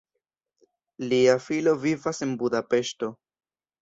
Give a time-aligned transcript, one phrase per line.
[1.11, 3.11] Lia filo vivas en Budapeŝto.